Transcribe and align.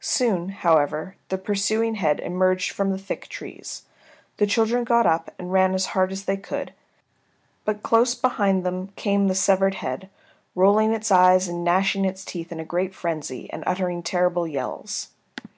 Soon, 0.00 0.48
however, 0.48 1.16
the 1.28 1.36
pursuing 1.36 1.96
head 1.96 2.18
emerged 2.20 2.70
from 2.72 2.88
the 2.90 2.96
thick 2.98 3.28
trees. 3.28 3.82
The 4.38 4.46
children 4.46 4.84
got 4.84 5.04
up 5.04 5.34
and 5.38 5.52
ran 5.52 5.74
as 5.74 5.84
hard 5.92 6.12
as 6.12 6.24
they 6.24 6.38
could, 6.38 6.72
but 7.66 7.82
close 7.82 8.14
behind 8.14 8.64
them 8.64 8.86
came 8.96 9.28
the 9.28 9.34
severed 9.34 9.74
head, 9.74 10.08
rolling 10.54 10.94
its 10.94 11.12
eyes 11.12 11.46
and 11.46 11.62
gnashing 11.62 12.06
its 12.06 12.24
teeth 12.24 12.50
in 12.50 12.58
a 12.58 12.64
great 12.64 12.94
frenzy, 12.94 13.50
and 13.52 13.62
uttering 13.66 14.02
terrible 14.02 14.48
yells. 14.48 15.08